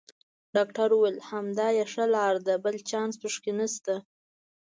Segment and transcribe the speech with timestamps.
[0.55, 3.95] ډاکټر وویل: همدا یې ښه لار ده، بل چانس پکې نشته.